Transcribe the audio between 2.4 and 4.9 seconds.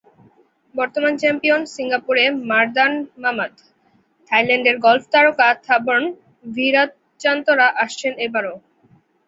মারদান মামাত, থাইল্যান্ডের